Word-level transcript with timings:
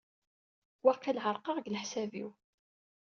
Waqil 0.83 1.17
ɛerqeɣ 1.25 1.55
deg 1.57 1.69
leḥsabat-iw. 1.73 2.29